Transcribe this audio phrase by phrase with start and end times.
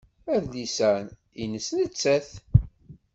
[0.33, 0.89] Adlis-a
[1.45, 2.29] nnes nettat.